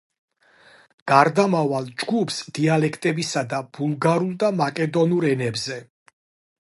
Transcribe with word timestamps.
გარდამავალ 1.11 1.91
ჯგუფს 2.03 2.39
დიალექტებისა 2.59 3.61
ბულგარულ 3.79 4.35
და 4.45 4.53
მაკედონურ 4.63 5.29
ენებზე. 5.35 5.79